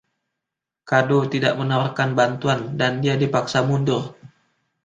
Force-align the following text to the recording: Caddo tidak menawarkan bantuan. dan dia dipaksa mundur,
Caddo 0.89 1.19
tidak 1.33 1.53
menawarkan 1.61 2.09
bantuan. 2.19 2.61
dan 2.79 2.93
dia 3.05 3.15
dipaksa 3.23 3.59
mundur, 3.69 4.03